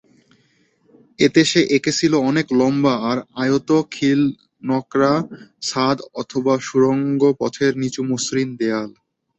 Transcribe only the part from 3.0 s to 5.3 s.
আর আয়ত খিলানকরা